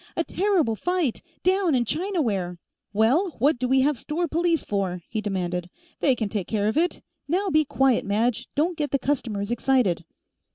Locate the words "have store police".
3.81-4.65